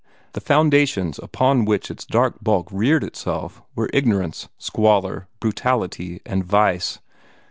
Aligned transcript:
The 0.33 0.41
foundations 0.41 1.19
upon 1.19 1.63
which 1.63 1.91
its 1.91 2.05
dark 2.07 2.43
bulk 2.43 2.69
reared 2.71 3.03
itself 3.03 3.61
were 3.75 3.87
ignorance, 3.93 4.49
squalor, 4.57 5.27
brutality 5.39 6.21
and 6.25 6.43
vice. 6.43 6.97